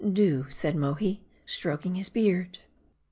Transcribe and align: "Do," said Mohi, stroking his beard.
"Do," 0.23 0.47
said 0.49 0.75
Mohi, 0.75 1.21
stroking 1.45 1.93
his 1.93 2.09
beard. 2.09 2.57